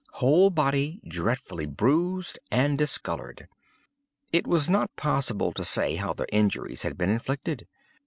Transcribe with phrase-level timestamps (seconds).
[0.13, 3.47] Whole body dreadfully bruised and discolored.
[4.33, 7.67] It was not possible to say how the injuries had been inflicted.